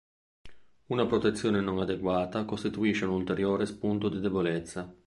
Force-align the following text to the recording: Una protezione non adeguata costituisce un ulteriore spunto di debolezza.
Una 0.87 1.05
protezione 1.05 1.61
non 1.61 1.77
adeguata 1.77 2.43
costituisce 2.43 3.05
un 3.05 3.13
ulteriore 3.13 3.67
spunto 3.67 4.09
di 4.09 4.19
debolezza. 4.19 4.91